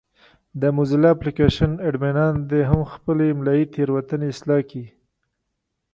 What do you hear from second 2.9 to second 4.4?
خپلې املایي تېروتنې